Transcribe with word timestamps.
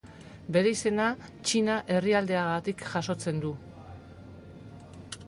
Bere 0.55 0.69
izena 0.75 1.09
Txina 1.49 1.75
herrialdeagatik 1.97 2.81
jasotzen 2.95 3.43
du. 3.45 3.53